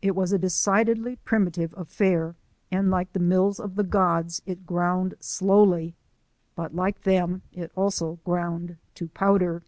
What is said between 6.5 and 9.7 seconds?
but like them, it also ground to powder.